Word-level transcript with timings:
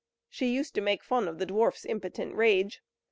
She 0.31 0.47
used 0.47 0.73
to 0.73 0.81
make 0.81 1.03
fun 1.03 1.27
of 1.27 1.37
the 1.37 1.45
dwarf's 1.45 1.85
impotent 1.85 2.33
rage. 2.33 2.81